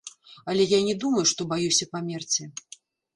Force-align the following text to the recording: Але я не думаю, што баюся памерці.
Але 0.53 0.63
я 0.69 0.79
не 0.87 0.95
думаю, 1.03 1.25
што 1.31 1.47
баюся 1.51 1.87
памерці. 1.93 2.49